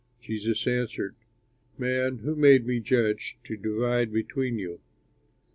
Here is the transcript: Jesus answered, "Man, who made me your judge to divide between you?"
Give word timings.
Jesus 0.19 0.65
answered, 0.65 1.15
"Man, 1.77 2.17
who 2.23 2.35
made 2.35 2.65
me 2.65 2.77
your 2.77 2.81
judge 2.81 3.37
to 3.43 3.55
divide 3.55 4.11
between 4.11 4.57
you?" 4.57 4.79